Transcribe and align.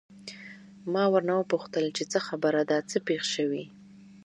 ما 0.93 1.03
ورنه 1.13 1.33
وپوښتل 1.37 1.85
چې 1.97 2.03
څه 2.11 2.19
خبره 2.27 2.61
ده، 2.69 2.77
څه 2.89 2.97
پېښ 3.07 3.23
شوي؟ 3.35 3.65